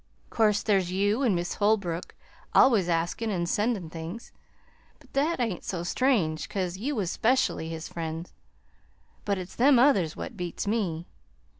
"'Course, 0.31 0.63
there's 0.63 0.91
you 0.91 1.21
an' 1.21 1.35
Miss 1.35 1.53
Holbrook, 1.53 2.15
always 2.55 2.87
askin' 2.87 3.29
an' 3.29 3.45
sendin' 3.45 3.87
things 3.91 4.31
but 4.99 5.13
that 5.13 5.39
ain't 5.39 5.63
so 5.63 5.83
strange, 5.83 6.49
'cause 6.49 6.75
you 6.75 6.95
was 6.95 7.11
'specially 7.11 7.69
his 7.69 7.87
friends. 7.87 8.33
But 9.25 9.37
it's 9.37 9.53
them 9.55 9.77
others 9.77 10.15
what 10.15 10.35
beats 10.35 10.65
me. 10.65 11.05